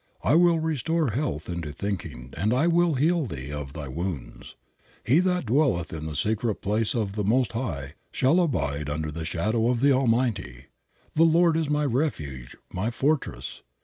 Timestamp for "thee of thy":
3.27-3.87